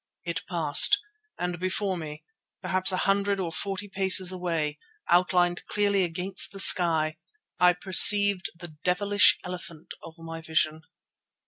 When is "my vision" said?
10.17-10.81